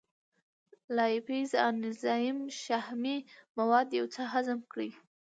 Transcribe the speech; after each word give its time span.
لایپیز 0.95 1.49
انزایم 1.69 2.39
شحمي 2.61 3.17
مواد 3.57 3.87
یو 3.99 4.05
څه 4.15 4.21
هضم 4.33 4.59
کړي. 4.71 4.89